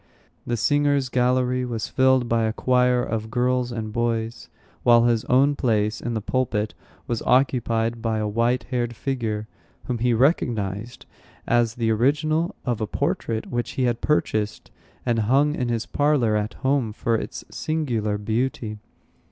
The 0.47 0.57
singers' 0.57 1.09
gallery 1.09 1.63
was 1.63 1.87
filled 1.87 2.27
by 2.27 2.45
a 2.45 2.53
choir 2.53 3.03
of 3.03 3.29
girls 3.29 3.71
and 3.71 3.93
boys, 3.93 4.49
while 4.81 5.03
his 5.03 5.25
own 5.25 5.55
place 5.55 6.01
in 6.01 6.15
the 6.15 6.21
pulpit 6.21 6.73
was 7.05 7.21
occupied 7.21 8.01
by 8.01 8.17
a 8.17 8.27
white 8.27 8.63
haired 8.71 8.95
figure, 8.95 9.47
whom 9.83 9.99
he 9.99 10.15
recognized 10.15 11.05
as 11.45 11.75
the 11.75 11.91
original 11.91 12.55
of 12.65 12.81
a 12.81 12.87
portrait 12.87 13.51
which 13.51 13.73
he 13.73 13.83
had 13.83 14.01
purchased 14.01 14.71
and 15.05 15.19
hung 15.29 15.53
in 15.53 15.69
his 15.69 15.85
parlor 15.85 16.35
at 16.35 16.55
home 16.65 16.93
for 16.93 17.13
its 17.13 17.45
singular 17.51 18.17
beauty. 18.17 18.79